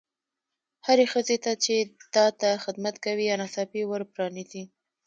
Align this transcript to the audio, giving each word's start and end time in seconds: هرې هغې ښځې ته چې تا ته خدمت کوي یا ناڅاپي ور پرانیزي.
هرې 0.87 1.03
هغې 1.07 1.11
ښځې 1.13 1.37
ته 1.43 1.51
چې 1.63 1.75
تا 2.15 2.25
ته 2.39 2.49
خدمت 2.63 2.95
کوي 3.05 3.25
یا 3.29 3.35
ناڅاپي 3.41 3.81
ور 3.87 4.01
پرانیزي. 4.13 4.63